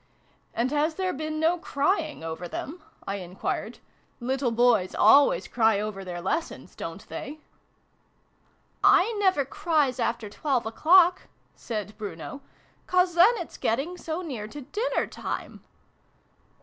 [0.55, 3.77] "And has there been no crying over them?" I enquired."
[4.29, 7.37] Little boys always cry over their lessons, don't they?"
[8.83, 9.21] i] BRUNO'S LESSONS.
[9.21, 12.41] 17" I never cries after twelve o'clock," said Bruno:
[12.87, 15.63] "'cause then it's getting so near to dinner time."